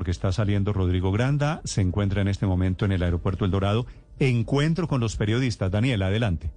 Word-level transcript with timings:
Porque 0.00 0.12
está 0.12 0.32
saliendo 0.32 0.72
Rodrigo 0.72 1.12
Granda, 1.12 1.60
se 1.64 1.82
encuentra 1.82 2.22
en 2.22 2.28
este 2.28 2.46
momento 2.46 2.86
en 2.86 2.92
el 2.92 3.02
aeropuerto 3.02 3.44
El 3.44 3.50
Dorado. 3.50 3.84
Encuentro 4.18 4.88
con 4.88 4.98
los 4.98 5.16
periodistas. 5.16 5.70
Daniel, 5.70 6.00
adelante. 6.00 6.48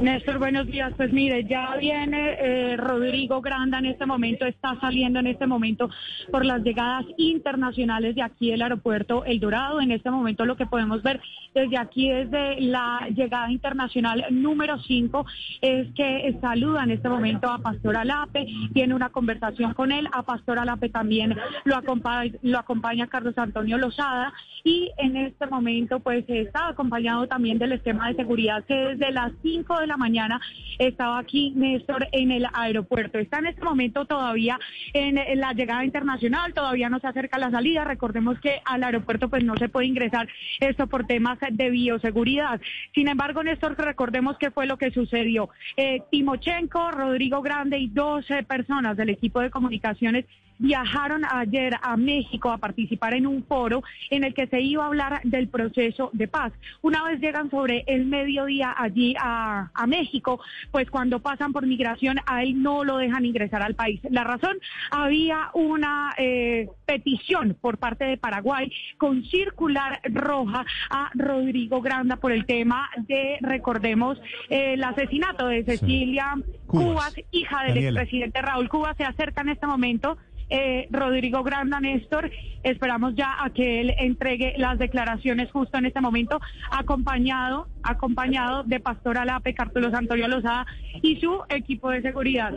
Néstor, 0.00 0.38
buenos 0.38 0.66
días. 0.66 0.92
Pues 0.96 1.12
mire, 1.12 1.44
ya 1.44 1.76
viene 1.76 2.36
eh, 2.38 2.76
Rodrigo 2.76 3.40
Granda 3.40 3.78
en 3.78 3.86
este 3.86 4.04
momento, 4.04 4.44
está 4.44 4.78
saliendo 4.80 5.20
en 5.20 5.26
este 5.26 5.46
momento 5.46 5.88
por 6.30 6.44
las 6.44 6.62
llegadas 6.62 7.06
internacionales 7.16 8.14
de 8.14 8.22
aquí 8.22 8.50
del 8.50 8.62
aeropuerto 8.62 9.24
El 9.24 9.40
Dorado. 9.40 9.80
En 9.80 9.92
este 9.92 10.10
momento 10.10 10.44
lo 10.44 10.56
que 10.56 10.66
podemos 10.66 11.02
ver 11.02 11.20
desde 11.54 11.78
aquí, 11.78 12.10
desde 12.10 12.60
la 12.60 13.08
llegada 13.14 13.50
internacional 13.50 14.26
número 14.30 14.78
5, 14.78 15.24
es 15.62 15.88
que 15.94 16.36
saluda 16.42 16.84
en 16.84 16.90
este 16.90 17.08
momento 17.08 17.48
a 17.48 17.58
Pastor 17.58 17.96
Alape, 17.96 18.46
tiene 18.74 18.94
una 18.94 19.08
conversación 19.08 19.72
con 19.72 19.90
él, 19.90 20.06
a 20.12 20.22
Pastor 20.22 20.58
Alape 20.58 20.90
también 20.90 21.34
lo 21.64 21.76
acompaña, 21.76 22.32
lo 22.42 22.58
acompaña 22.58 23.06
Carlos 23.06 23.38
Antonio 23.38 23.78
Lozada 23.78 24.34
y 24.64 24.90
en 24.98 25.16
este 25.16 25.46
momento 25.46 26.00
pues 26.00 26.24
está 26.28 26.68
acompañado 26.68 27.26
también 27.26 27.58
del 27.58 27.72
esquema 27.72 28.08
de 28.08 28.16
seguridad 28.16 28.64
que 28.64 28.74
desde 28.74 29.12
las 29.12 29.32
5 29.46 29.78
de 29.78 29.86
la 29.86 29.96
mañana 29.96 30.40
estaba 30.78 31.18
aquí 31.18 31.52
Néstor 31.54 32.08
en 32.10 32.32
el 32.32 32.46
aeropuerto. 32.52 33.18
Está 33.18 33.38
en 33.38 33.46
este 33.46 33.62
momento 33.62 34.04
todavía 34.04 34.58
en, 34.92 35.14
la 35.38 35.52
llegada 35.52 35.84
internacional, 35.84 36.52
todavía 36.52 36.90
no 36.90 36.98
se 36.98 37.06
acerca 37.06 37.38
la 37.38 37.52
salida. 37.52 37.84
Recordemos 37.84 38.40
que 38.40 38.60
al 38.64 38.82
aeropuerto 38.82 39.28
pues 39.28 39.44
no 39.44 39.56
se 39.56 39.68
puede 39.68 39.86
ingresar 39.86 40.28
esto 40.58 40.88
por 40.88 41.06
temas 41.06 41.38
de 41.48 41.70
bioseguridad. 41.70 42.60
Sin 42.92 43.06
embargo, 43.06 43.44
Néstor, 43.44 43.76
recordemos 43.78 44.36
qué 44.38 44.50
fue 44.50 44.66
lo 44.66 44.78
que 44.78 44.90
sucedió. 44.90 45.48
Eh, 45.76 46.02
Timochenko, 46.10 46.90
Rodrigo 46.90 47.40
Grande 47.40 47.78
y 47.78 47.86
12 47.86 48.42
personas 48.42 48.96
del 48.96 49.10
equipo 49.10 49.40
de 49.40 49.50
comunicaciones 49.50 50.24
viajaron 50.58 51.24
ayer 51.24 51.74
a 51.82 51.96
México 51.96 52.50
a 52.50 52.58
participar 52.58 53.14
en 53.14 53.26
un 53.26 53.44
foro 53.44 53.82
en 54.10 54.24
el 54.24 54.34
que 54.34 54.46
se 54.46 54.60
iba 54.60 54.84
a 54.84 54.86
hablar 54.86 55.20
del 55.24 55.48
proceso 55.48 56.10
de 56.12 56.28
paz. 56.28 56.52
Una 56.82 57.02
vez 57.04 57.20
llegan 57.20 57.50
sobre 57.50 57.84
el 57.86 58.06
mediodía 58.06 58.74
allí 58.76 59.14
a, 59.18 59.70
a 59.74 59.86
México, 59.86 60.40
pues 60.70 60.90
cuando 60.90 61.20
pasan 61.20 61.52
por 61.52 61.66
migración 61.66 62.18
a 62.26 62.42
él 62.42 62.62
no 62.62 62.84
lo 62.84 62.98
dejan 62.98 63.24
ingresar 63.24 63.62
al 63.62 63.74
país. 63.74 64.00
La 64.10 64.24
razón, 64.24 64.56
había 64.90 65.50
una 65.54 66.14
eh, 66.18 66.68
petición 66.84 67.56
por 67.60 67.78
parte 67.78 68.04
de 68.04 68.16
Paraguay 68.16 68.70
con 68.98 69.24
circular 69.24 70.00
roja 70.04 70.64
a 70.90 71.10
Rodrigo 71.14 71.80
Granda 71.80 72.16
por 72.16 72.32
el 72.32 72.46
tema 72.46 72.88
de, 72.98 73.38
recordemos, 73.40 74.18
eh, 74.48 74.74
el 74.74 74.84
asesinato 74.84 75.46
de 75.46 75.64
Cecilia 75.64 76.34
Cubas, 76.66 77.14
hija 77.30 77.62
del 77.64 77.74
Daniela. 77.74 78.00
expresidente 78.00 78.42
Raúl 78.42 78.68
Cubas. 78.68 78.96
Se 78.96 79.04
acerca 79.04 79.42
en 79.42 79.50
este 79.50 79.66
momento 79.66 80.16
eh, 80.48 80.86
Rodrigo 80.90 81.42
Granda 81.42 81.80
Néstor. 81.80 82.30
Esperamos 82.62 83.14
ya 83.14 83.44
a 83.44 83.50
que 83.50 83.80
él 83.80 83.94
entregue 83.98 84.54
las 84.58 84.78
declaraciones 84.78 85.50
justo 85.52 85.78
en 85.78 85.86
este 85.86 86.00
momento, 86.00 86.40
acompañado, 86.70 87.68
acompañado 87.82 88.64
de 88.64 88.80
Pastor 88.80 89.18
Alape, 89.18 89.54
Cartulos 89.54 89.94
Antonio 89.94 90.26
Lozada 90.26 90.66
y 91.02 91.20
su 91.20 91.42
equipo 91.48 91.90
de 91.90 92.02
seguridad. 92.02 92.52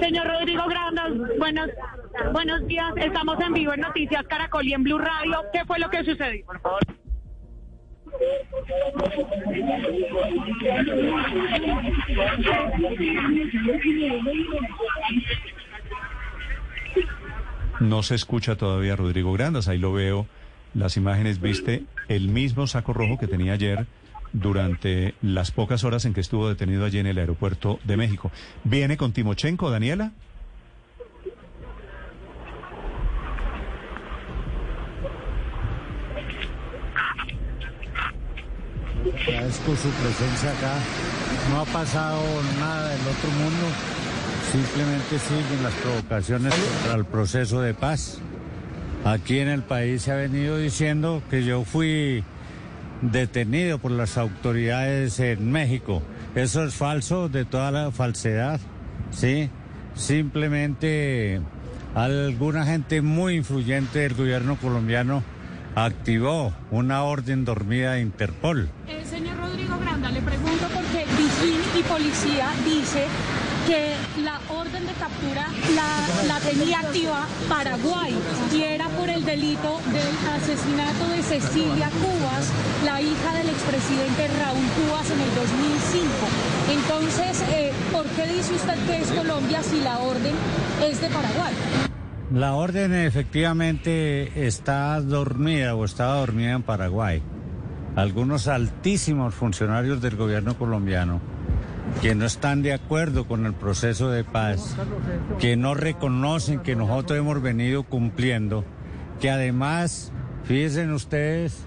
Señor 0.00 0.26
Rodrigo 0.26 0.64
Granda, 0.68 1.08
buenos, 1.38 1.68
buenos 2.32 2.66
días. 2.66 2.92
Estamos 2.96 3.40
en 3.40 3.52
vivo 3.54 3.72
en 3.72 3.80
Noticias 3.80 4.24
Caracol 4.28 4.66
y 4.66 4.74
en 4.74 4.84
Blue 4.84 4.98
Radio. 4.98 5.44
¿Qué 5.52 5.64
fue 5.64 5.78
lo 5.78 5.90
que 5.90 6.04
sucedió? 6.04 6.46
Por 6.46 6.60
favor. 6.60 6.80
No 17.80 18.02
se 18.02 18.14
escucha 18.14 18.56
todavía 18.56 18.96
Rodrigo 18.96 19.32
Grandas, 19.32 19.68
ahí 19.68 19.78
lo 19.78 19.92
veo. 19.92 20.26
Las 20.74 20.96
imágenes, 20.96 21.40
viste 21.40 21.84
el 22.08 22.28
mismo 22.28 22.66
saco 22.66 22.92
rojo 22.92 23.18
que 23.18 23.26
tenía 23.26 23.54
ayer 23.54 23.86
durante 24.32 25.14
las 25.22 25.50
pocas 25.50 25.84
horas 25.84 26.04
en 26.04 26.12
que 26.12 26.20
estuvo 26.20 26.48
detenido 26.48 26.84
allí 26.84 26.98
en 26.98 27.06
el 27.06 27.18
aeropuerto 27.18 27.78
de 27.84 27.96
México. 27.96 28.30
¿Viene 28.64 28.96
con 28.96 29.12
Timochenko, 29.12 29.70
Daniela? 29.70 30.12
Agradezco 39.26 39.76
su 39.76 39.88
presencia 39.90 40.50
acá. 40.50 40.74
No 41.50 41.60
ha 41.60 41.64
pasado 41.64 42.20
nada 42.58 42.88
del 42.88 43.00
otro 43.00 43.30
mundo. 43.30 43.66
Simplemente 44.52 45.18
siguen 45.18 45.62
las 45.62 45.74
provocaciones 45.74 46.54
contra 46.54 46.94
el 46.94 47.04
proceso 47.04 47.60
de 47.60 47.74
paz. 47.74 48.18
Aquí 49.04 49.38
en 49.40 49.48
el 49.48 49.62
país 49.62 50.02
se 50.02 50.12
ha 50.12 50.16
venido 50.16 50.56
diciendo 50.56 51.22
que 51.30 51.44
yo 51.44 51.64
fui 51.64 52.24
detenido 53.02 53.78
por 53.78 53.90
las 53.90 54.16
autoridades 54.16 55.20
en 55.20 55.52
México. 55.52 56.02
Eso 56.34 56.64
es 56.64 56.74
falso, 56.74 57.28
de 57.28 57.44
toda 57.44 57.70
la 57.70 57.90
falsedad. 57.90 58.58
¿sí? 59.10 59.50
Simplemente 59.94 61.40
alguna 61.94 62.64
gente 62.64 63.02
muy 63.02 63.36
influyente 63.36 64.00
del 64.00 64.14
gobierno 64.14 64.56
colombiano 64.56 65.22
activó 65.74 66.52
una 66.70 67.02
orden 67.02 67.44
dormida 67.44 67.92
de 67.92 68.00
Interpol. 68.00 68.68
Eh, 68.86 69.04
señor 69.04 69.36
Rodrigo 69.38 69.78
Granda, 69.78 70.10
le 70.10 70.22
pregunto 70.22 70.66
porque 70.74 71.04
Vigil 71.16 71.60
y 71.78 71.82
policía 71.82 72.50
dice 72.64 73.06
que 73.66 73.94
orden 74.68 74.86
de 74.86 74.92
captura 74.94 75.46
la, 75.74 76.26
la 76.26 76.40
tenía 76.40 76.80
activa 76.80 77.26
Paraguay 77.48 78.14
y 78.54 78.62
era 78.62 78.88
por 78.88 79.08
el 79.08 79.24
delito 79.24 79.80
del 79.92 80.32
asesinato 80.34 81.08
de 81.08 81.22
Cecilia 81.22 81.90
Cubas, 81.90 82.52
la 82.84 83.00
hija 83.00 83.34
del 83.34 83.48
expresidente 83.48 84.28
Raúl 84.28 84.66
Cubas 84.76 85.10
en 85.10 85.20
el 85.20 85.34
2005. 85.34 86.08
Entonces, 86.70 87.44
eh, 87.50 87.72
¿por 87.92 88.06
qué 88.08 88.26
dice 88.26 88.54
usted 88.54 88.74
que 88.86 89.00
es 89.00 89.10
Colombia 89.10 89.62
si 89.62 89.80
la 89.80 89.98
orden 90.00 90.34
es 90.82 91.00
de 91.00 91.08
Paraguay? 91.08 91.54
La 92.34 92.54
orden 92.54 92.94
efectivamente 92.94 94.46
está 94.46 95.00
dormida 95.00 95.74
o 95.74 95.84
estaba 95.84 96.16
dormida 96.16 96.52
en 96.52 96.62
Paraguay. 96.62 97.22
Algunos 97.96 98.48
altísimos 98.48 99.34
funcionarios 99.34 100.02
del 100.02 100.16
gobierno 100.16 100.58
colombiano 100.58 101.37
que 102.02 102.14
no 102.14 102.26
están 102.26 102.62
de 102.62 102.72
acuerdo 102.72 103.26
con 103.26 103.46
el 103.46 103.54
proceso 103.54 104.10
de 104.10 104.24
paz, 104.24 104.76
que 105.40 105.56
no 105.56 105.74
reconocen 105.74 106.60
que 106.60 106.76
nosotros 106.76 107.18
hemos 107.18 107.42
venido 107.42 107.82
cumpliendo, 107.82 108.64
que 109.20 109.30
además, 109.30 110.12
fíjense 110.44 110.90
ustedes, 110.92 111.66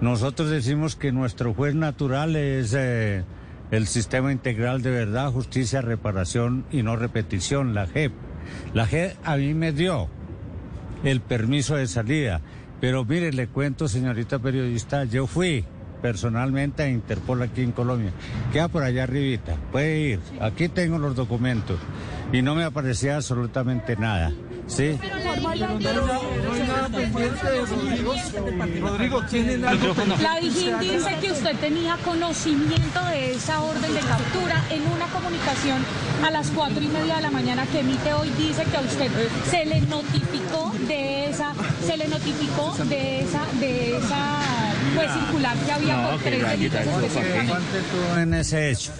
nosotros 0.00 0.50
decimos 0.50 0.96
que 0.96 1.12
nuestro 1.12 1.54
juez 1.54 1.74
natural 1.74 2.34
es 2.36 2.74
eh, 2.74 3.24
el 3.70 3.86
Sistema 3.86 4.32
Integral 4.32 4.82
de 4.82 4.90
Verdad, 4.90 5.30
Justicia, 5.30 5.82
Reparación 5.82 6.64
y 6.72 6.82
No 6.82 6.96
Repetición, 6.96 7.74
la 7.74 7.86
JEP. 7.86 8.12
La 8.74 8.86
JEP 8.86 9.16
a 9.24 9.36
mí 9.36 9.54
me 9.54 9.72
dio 9.72 10.08
el 11.04 11.20
permiso 11.20 11.76
de 11.76 11.86
salida, 11.86 12.40
pero 12.80 13.04
mire, 13.04 13.32
le 13.32 13.46
cuento, 13.46 13.88
señorita 13.88 14.38
periodista, 14.38 15.04
yo 15.04 15.26
fui 15.26 15.64
personalmente 16.00 16.82
a 16.82 16.88
Interpol 16.88 17.42
aquí 17.42 17.62
en 17.62 17.72
Colombia. 17.72 18.12
Queda 18.52 18.68
por 18.68 18.82
allá 18.82 19.04
arribita, 19.04 19.56
puede 19.72 20.00
ir. 20.00 20.20
Aquí 20.40 20.68
tengo 20.68 20.98
los 20.98 21.14
documentos 21.14 21.78
y 22.32 22.42
no 22.42 22.54
me 22.54 22.64
aparecía 22.64 23.16
absolutamente 23.16 23.96
nada. 23.96 24.32
¿Sí? 24.66 24.96
Rodrigo, 28.80 29.22
¿tiene 29.28 29.66
algo 29.66 29.94
La 30.22 30.36
Dijín 30.38 30.78
dice 30.78 31.16
que 31.20 31.32
usted 31.32 31.56
tenía 31.56 31.96
conocimiento 32.04 33.04
de 33.06 33.32
esa 33.32 33.60
orden 33.62 33.92
de 33.92 34.00
captura 34.00 34.62
en 34.70 34.82
una 34.92 35.06
comunicación 35.06 35.78
a 36.24 36.30
las 36.30 36.50
cuatro 36.50 36.80
y 36.80 36.86
media 36.86 37.16
de 37.16 37.22
la 37.22 37.30
mañana 37.32 37.66
que 37.66 37.80
emite 37.80 38.12
hoy. 38.12 38.30
Dice 38.38 38.62
que 38.64 38.76
a 38.76 38.80
usted 38.80 39.10
se 39.50 39.66
le 39.66 39.80
notificó 39.80 40.72
de 40.86 41.30
esa, 41.30 41.52
se 41.84 41.96
le 41.96 42.06
notificó 42.06 42.72
de 42.84 43.22
esa, 43.22 43.44
de 43.58 43.96
esa 43.96 44.69
pues 44.94 45.12
circular 45.12 45.56
que 45.56 45.72
había 45.72 45.96
No, 45.96 46.10
con 46.10 46.18
tres 46.20 46.48
delitos 46.48 46.80
tú 46.80 48.18
en 48.20 48.34
ese 48.34 48.70
hecho, 48.70 48.92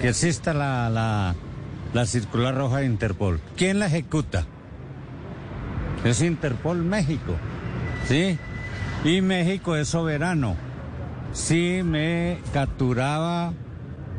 que 0.00 0.08
exista 0.08 0.54
la, 0.54 0.88
la, 0.90 1.34
la 1.92 2.06
circular 2.06 2.54
roja 2.54 2.78
de 2.78 2.86
Interpol. 2.86 3.40
¿Quién 3.56 3.78
la 3.78 3.86
ejecuta? 3.86 4.46
es 6.04 6.20
Interpol 6.20 6.82
México, 6.82 7.36
¿sí? 8.08 8.38
Y 9.04 9.20
México 9.20 9.76
es 9.76 9.88
soberano. 9.88 10.56
Si 11.32 11.82
me 11.84 12.38
capturaba 12.52 13.52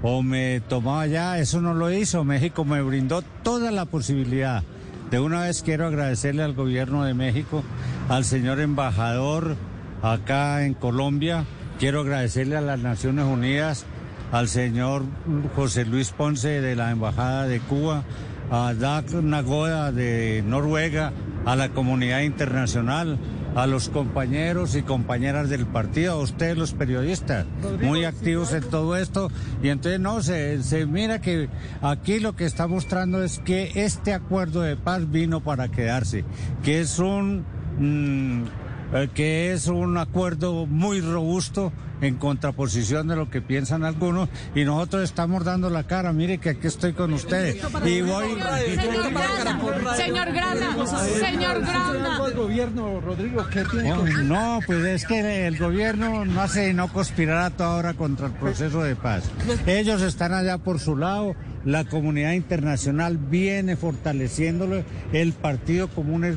o 0.02 0.24
me 0.24 0.62
tomaba 0.62 1.06
ya, 1.08 1.40
eso 1.40 1.62
no 1.62 1.74
lo 1.74 1.92
hizo. 1.92 2.24
México 2.24 2.66
me 2.66 2.82
brindó 2.82 3.22
toda 3.44 3.72
la 3.72 3.86
posibilidad. 3.86 4.64
De 5.12 5.20
una 5.20 5.42
vez 5.42 5.62
quiero 5.62 5.88
agradecerle 5.88 6.44
al 6.44 6.54
gobierno 6.54 7.04
de 7.04 7.14
México, 7.14 7.64
al 8.10 8.26
señor 8.26 8.60
embajador 8.60 9.56
acá 10.04 10.66
en 10.66 10.74
Colombia, 10.74 11.46
quiero 11.80 12.02
agradecerle 12.02 12.58
a 12.58 12.62
las 12.62 12.80
Naciones 12.80 13.26
Unidas, 13.26 13.86
al 14.32 14.50
señor 14.50 15.04
José 15.56 15.86
Luis 15.86 16.12
Ponce 16.12 16.62
de 16.62 16.76
la 16.76 16.92
Embajada 16.92 17.48
de 17.48 17.60
Cuba, 17.62 18.04
a 18.52 18.74
Dag 18.74 19.12
Nagoda 19.24 19.92
de 19.92 20.44
Noruega, 20.46 21.14
a 21.46 21.56
la 21.56 21.70
comunidad 21.70 22.20
internacional, 22.22 23.18
a 23.56 23.66
los 23.66 23.90
compañeros 23.90 24.76
y 24.76 24.82
compañeras 24.82 25.50
del 25.50 25.66
partido, 25.66 26.14
a 26.14 26.18
ustedes 26.18 26.58
los 26.58 26.74
periodistas, 26.74 27.46
muy 27.82 28.04
activos 28.04 28.52
en 28.52 28.64
todo 28.64 28.98
esto. 28.98 29.32
Y 29.62 29.70
entonces 29.70 30.02
no, 30.02 30.22
se, 30.22 30.62
se 30.64 30.86
mira 30.86 31.22
que 31.22 31.48
aquí 31.82 32.20
lo 32.20 32.36
que 32.36 32.46
está 32.46 32.68
mostrando 32.68 33.24
es 33.24 33.40
que 33.40 33.72
este 33.76 34.14
acuerdo 34.14 34.62
de 34.62 34.76
paz 34.76 35.10
vino 35.10 35.42
para 35.42 35.70
quedarse, 35.70 36.26
que 36.62 36.82
es 36.82 37.00
un... 37.00 37.46
mm, 37.80 38.44
eh, 38.44 38.63
que 39.14 39.54
es 39.54 39.68
un 39.68 39.98
acuerdo 39.98 40.68
muy 40.68 41.02
robusto 41.02 41.74
en 42.02 42.16
contraposición 42.16 43.08
de 43.08 43.16
lo 43.16 43.30
que 43.30 43.42
piensan 43.42 43.84
algunos 43.84 44.30
y 44.54 44.66
nosotros 44.66 45.04
estamos 45.04 45.44
dando 45.44 45.70
la 45.70 45.84
cara, 45.84 46.12
mire 46.14 46.38
que 46.38 46.50
aquí 46.50 46.68
estoy 46.68 46.94
con 46.94 47.14
ustedes 47.14 47.56
y 47.86 48.02
voy 48.02 48.28
Señor 48.76 49.12
Granda, 49.12 49.96
señor 49.96 50.34
Granda, 50.34 50.98
señor 51.20 51.62
Granda. 51.62 52.28
el 52.28 52.34
gobierno, 52.34 53.00
Rodrigo? 53.00 53.48
¿Qué 53.50 53.64
tiene 53.66 53.90
No, 53.90 54.06
no, 54.06 54.60
pues 54.66 54.86
es 54.86 55.06
que 55.06 55.48
el 55.48 55.58
gobierno 55.58 56.26
no 56.26 56.42
hace 56.42 56.74
no 56.74 56.92
conspirar 56.92 57.38
a 57.38 57.50
toda 57.50 57.76
hora 57.76 57.94
contra 57.94 58.28
el 58.28 58.34
proceso 58.34 58.84
de 58.84 58.96
paz. 58.96 59.24
Ellos 59.66 60.02
están 60.02 60.34
allá 60.34 60.58
por 60.58 60.80
su 60.80 60.98
lado, 60.98 61.36
la 61.66 61.86
comunidad 61.86 62.34
internacional 62.34 63.18
viene 63.18 63.76
fortaleciéndolo, 63.76 64.84
el 65.14 65.34
Partido 65.34 65.88
Común 65.88 66.26
es 66.26 66.36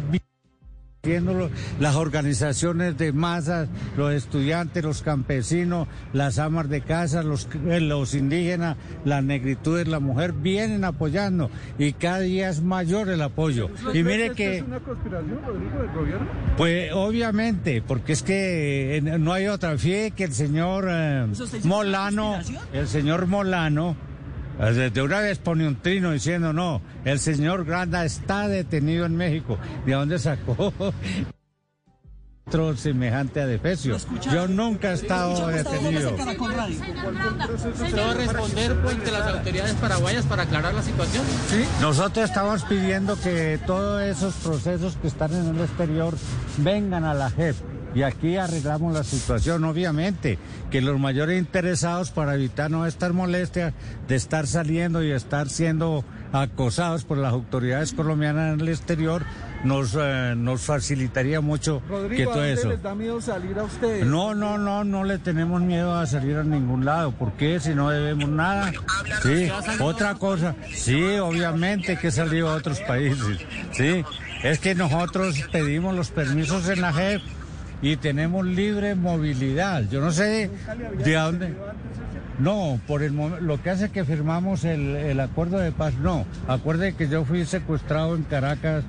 las 1.81 1.95
organizaciones 1.97 2.99
de 2.99 3.13
masas, 3.13 3.69
los 3.97 4.13
estudiantes, 4.13 4.85
los 4.85 5.03
campesinos, 5.03 5.89
las 6.13 6.39
amas 6.39 6.69
de 6.69 6.81
casa, 6.81 7.23
los, 7.23 7.49
eh, 7.69 7.81
los 7.81 8.15
indígenas, 8.15 8.77
las 9.05 9.23
negritudes, 9.23 9.89
la 9.89 10.01
mujer, 10.01 10.33
vienen 10.33 10.85
apoyando 10.85 11.51
y 11.79 11.93
cada 11.93 12.21
día 12.21 12.49
es 12.49 12.63
mayor 12.63 13.09
el 13.09 13.23
apoyo. 13.23 13.71
Y 13.93 14.03
mire 14.03 14.31
que... 14.31 14.59
¿Es 14.59 14.63
una 14.63 14.81
conspiración, 14.81 15.39
Rodrigo, 15.47 15.79
del 15.83 15.93
gobierno? 15.93 16.27
Pues 16.57 16.93
obviamente, 16.93 17.83
porque 17.87 18.13
es 18.13 18.23
que 18.23 18.97
eh, 18.97 19.01
no 19.03 19.33
hay 19.33 19.47
otra. 19.47 19.77
Fíjate 19.79 20.11
que 20.13 20.25
el 20.25 20.33
señor 20.33 20.87
eh, 20.89 21.27
Molano, 21.65 22.39
el 22.73 22.89
señor 22.89 23.27
Molano, 23.27 23.97
de 24.59 25.03
una 25.03 25.21
vez 25.21 25.39
pone 25.39 25.67
un 25.69 25.77
trino 25.77 26.13
diciendo 26.13 26.53
no, 26.53 26.81
el 27.05 27.19
señor 27.19 27.65
Granda 27.65 28.05
está 28.05 28.49
detenido 28.49 29.05
en 29.05 29.17
México. 29.17 29.59
¿De 29.85 29.93
dónde 29.93 30.19
sacó? 30.19 30.73
Otro 32.49 32.77
semejante 32.77 33.41
a 33.41 33.47
Defesio. 33.47 33.97
Yo 34.33 34.47
nunca 34.47 34.93
he 34.93 34.95
estado 34.95 35.49
detenido. 35.49 36.17
¿Se 36.17 37.97
va 37.97 38.11
a 38.13 38.15
responder 38.15 38.77
frente 38.85 39.11
a 39.11 39.13
las 39.13 39.35
autoridades 39.35 39.75
paraguayas 39.75 40.25
para 40.27 40.45
aclarar 40.45 40.73
la 40.73 40.83
situación? 40.83 41.25
Nosotros 41.81 42.25
estamos 42.25 42.63
pidiendo 42.65 43.21
que 43.21 43.59
todos 43.67 44.01
esos 44.03 44.35
procesos 44.35 44.97
que 45.03 45.09
están 45.09 45.35
en 45.35 45.57
el 45.57 45.61
exterior 45.61 46.15
vengan 46.59 47.05
a 47.05 47.15
la 47.15 47.31
JEP. 47.31 47.57
Y 47.97 48.03
aquí 48.03 48.37
arreglamos 48.37 48.93
la 48.93 49.05
situación, 49.05 49.65
obviamente, 49.65 50.39
que 50.71 50.83
los 50.83 51.01
mayores 51.01 51.39
interesados 51.39 52.11
para 52.11 52.35
evitar 52.35 52.71
no 52.71 52.85
estar 52.85 53.15
molestias 53.15 53.73
de 54.07 54.17
estar 54.17 54.47
saliendo 54.47 55.03
y 55.03 55.13
estar 55.13 55.49
siendo 55.49 56.05
acosados 56.31 57.05
por 57.05 57.17
las 57.17 57.33
autoridades 57.33 57.95
colombianas 57.95 58.53
en 58.53 58.61
el 58.61 58.69
exterior, 58.69 59.23
nos, 59.65 59.97
eh, 59.99 60.35
nos 60.37 60.61
facilitaría 60.61 61.41
mucho 61.41 61.81
que 61.81 61.89
Rodrigo, 61.89 62.33
¿a 62.33 62.35
todo 62.35 62.43
dónde 62.43 62.53
eso. 62.53 62.69
les 62.69 62.83
da 62.83 62.95
miedo 62.95 63.19
salir 63.23 63.59
a 63.59 63.63
ustedes? 63.63 64.05
No, 64.05 64.35
no, 64.35 64.59
no, 64.59 64.85
no 64.85 65.05
le 65.05 65.17
tenemos 65.17 65.63
miedo 65.63 65.95
a 65.95 66.07
salir 66.07 66.37
a 66.37 66.45
ningún 66.45 66.85
lado. 66.85 67.13
¿Por 67.13 67.33
qué? 67.33 67.61
Si 67.61 67.75
no 67.75 67.89
debemos 67.89 68.29
nada. 68.29 68.73
Sí, 69.23 69.51
otra 69.81 70.17
cosa. 70.17 70.55
Sí, 70.71 71.17
obviamente 71.17 71.97
que 71.97 72.11
salir 72.11 72.43
a 72.43 72.57
otros 72.57 72.79
países. 72.81 73.39
Sí, 73.73 74.05
es 74.43 74.59
que 74.59 74.75
nosotros 74.75 75.43
pedimos 75.51 75.95
los 75.95 76.11
permisos 76.11 76.69
en 76.69 76.83
la 76.83 76.93
JEP 76.93 77.23
y 77.83 77.97
tenemos 77.97 78.45
libre 78.45 78.95
movilidad. 78.95 79.85
Yo 79.91 80.01
no 80.01 80.11
sé 80.13 80.51
de 81.05 81.13
dónde. 81.15 81.55
No, 82.39 82.81
por 82.87 83.03
el 83.03 83.15
lo 83.15 83.63
que 83.63 83.71
hace 83.71 83.91
que 83.91 84.05
firmamos 84.05 84.65
el, 84.65 84.95
el 84.97 85.21
acuerdo 85.21 85.59
de 85.59 85.73
paz, 85.73 85.95
no. 85.95 86.27
Acuerde 86.49 86.95
que 86.95 87.09
yo 87.09 87.25
fui 87.25 87.45
secuestrado 87.47 88.15
en 88.15 88.25
Caracas 88.25 88.85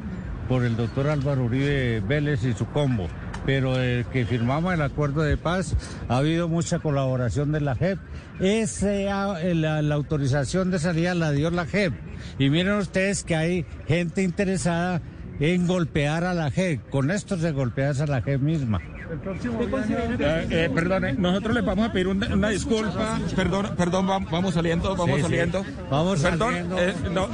por 0.50 0.63
el 0.63 0.75
doctor 0.75 1.07
Álvaro 1.07 1.45
Uribe 1.45 2.01
Vélez 2.01 2.44
y 2.44 2.54
su 2.54 2.66
combo. 2.68 3.07
Pero 3.45 3.80
el 3.80 4.04
que 4.06 4.25
firmamos 4.25 4.74
el 4.74 4.81
acuerdo 4.81 5.22
de 5.22 5.38
paz 5.38 5.75
ha 6.10 6.18
habido 6.18 6.50
mucha 6.50 6.80
colaboración 6.80 7.54
de 7.54 7.62
la 7.62 7.75
JEP. 7.75 7.98
Ese, 8.42 9.06
la, 9.06 9.81
la 9.81 9.95
autorización 9.95 10.69
de 10.69 10.80
salida 10.80 11.16
la 11.16 11.31
dio 11.31 11.50
la 11.50 11.66
JEP. 11.66 11.94
Y 12.40 12.50
miren 12.50 12.74
ustedes 12.74 13.24
que 13.24 13.38
hay 13.38 13.66
gente 13.88 14.24
interesada 14.24 15.01
en 15.39 15.68
golpear 15.68 16.24
a 16.24 16.34
la 16.34 16.50
JEP. 16.51 16.89
Con 16.89 17.12
esto 17.12 17.38
se 17.38 17.51
golpea 17.51 17.92
a 17.92 18.06
la 18.06 18.22
JEP 18.22 18.42
misma. 18.42 18.80
Eh, 20.19 20.48
eh, 20.50 20.69
perdone, 20.74 21.13
nosotros 21.13 21.56
les 21.56 21.63
vamos 21.63 21.88
a 21.88 21.94
pedir 21.94 22.10
una, 22.10 22.28
una 22.34 22.50
disculpa. 22.50 23.18
Perdón, 23.38 23.69
perdón, 23.78 24.06
vam- 24.07 24.30
vamos 24.30 24.54
saliendo, 24.54 24.89
vamos 24.98 25.16
Sí, 25.16 25.16
sí. 25.16 25.22
saliendo. 25.22 25.66
Vamos 25.89 26.19
Perdón, 26.22 26.54
saliendo. 26.54 26.78
eh, 26.78 26.94
no, 27.13 27.28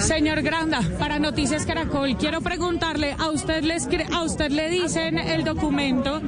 Señor 0.00 0.42
Granda, 0.42 0.80
para 0.98 1.18
Noticias 1.20 1.64
Caracol, 1.66 2.16
quiero 2.16 2.40
preguntarle, 2.40 3.14
¿a 3.18 3.30
usted, 3.30 3.62
le 3.62 3.76
escri- 3.76 4.08
¿a 4.12 4.22
usted 4.22 4.50
le 4.50 4.68
dicen 4.70 5.18
el 5.18 5.44
documento? 5.44 6.20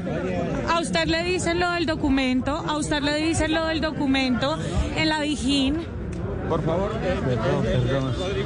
¿A 0.69 0.81
usted 0.81 1.07
le 1.07 1.25
dicen 1.25 1.59
lo 1.59 1.71
del 1.73 1.87
documento? 1.87 2.53
¿A 2.69 2.77
usted 2.77 3.03
le 3.03 3.17
dicen 3.17 3.53
lo 3.53 3.67
del 3.67 3.81
documento 3.81 4.57
en 4.97 5.09
la 5.09 5.21
Dijín? 5.21 5.79
Por 6.55 6.65
favor. 6.65 6.91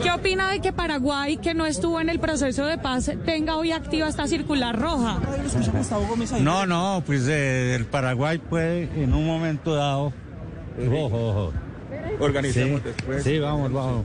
¿Qué 0.03 0.11
opina 0.11 0.51
de 0.51 0.61
que 0.61 0.73
Paraguay, 0.73 1.37
que 1.37 1.53
no 1.53 1.67
estuvo 1.67 2.01
en 2.01 2.09
el 2.09 2.19
proceso 2.19 2.65
de 2.65 2.79
paz, 2.79 3.11
tenga 3.27 3.57
hoy 3.57 3.73
activa 3.73 4.09
esta 4.09 4.27
circular 4.27 4.79
roja? 4.79 5.21
No, 6.41 6.65
no, 6.65 7.03
pues 7.05 7.29
eh, 7.29 7.75
el 7.75 7.85
Paraguay 7.85 8.39
puede 8.39 8.85
en 9.03 9.13
un 9.13 9.27
momento 9.27 9.75
dado. 9.75 10.13
Ojo, 10.91 11.29
ojo. 11.29 11.53
organicemos 12.21 12.81
Sí, 12.81 12.89
después. 12.89 13.25
sí, 13.25 13.39
vamos, 13.39 13.73
vamos. 13.73 14.05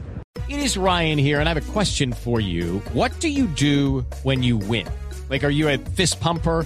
It 0.49 0.57
is 0.57 0.75
Ryan 0.75 1.17
here, 1.17 1.39
and 1.39 1.47
I 1.47 1.53
have 1.53 1.57
a 1.57 1.71
question 1.71 2.11
for 2.11 2.41
you. 2.41 2.81
What 2.93 3.11
do 3.21 3.29
you 3.29 3.47
do 3.55 4.03
when 4.23 4.43
you 4.43 4.57
win? 4.57 4.85
Like, 5.29 5.45
are 5.45 5.53
you 5.53 5.69
a 5.69 5.77
fist 5.95 6.19
pumper? 6.19 6.65